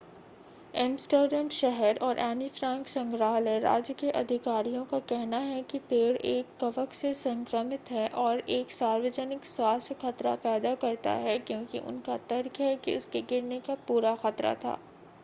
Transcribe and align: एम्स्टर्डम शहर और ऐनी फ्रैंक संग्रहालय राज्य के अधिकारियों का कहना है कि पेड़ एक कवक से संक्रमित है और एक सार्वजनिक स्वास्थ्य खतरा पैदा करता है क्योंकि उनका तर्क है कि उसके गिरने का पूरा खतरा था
एम्स्टर्डम 0.73 1.49
शहर 1.49 1.97
और 2.01 2.19
ऐनी 2.19 2.47
फ्रैंक 2.49 2.87
संग्रहालय 2.87 3.59
राज्य 3.59 3.93
के 3.93 4.09
अधिकारियों 4.11 4.83
का 4.85 4.99
कहना 5.09 5.37
है 5.39 5.61
कि 5.63 5.79
पेड़ 5.89 6.15
एक 6.17 6.45
कवक 6.61 6.93
से 6.93 7.13
संक्रमित 7.13 7.91
है 7.91 8.07
और 8.19 8.39
एक 8.49 8.71
सार्वजनिक 8.71 9.45
स्वास्थ्य 9.45 9.95
खतरा 10.01 10.35
पैदा 10.43 10.73
करता 10.77 11.11
है 11.19 11.37
क्योंकि 11.39 11.79
उनका 11.81 12.17
तर्क 12.29 12.59
है 12.59 12.75
कि 12.75 12.97
उसके 12.97 13.21
गिरने 13.21 13.59
का 13.59 13.75
पूरा 13.87 14.15
खतरा 14.15 14.55
था 14.55 14.77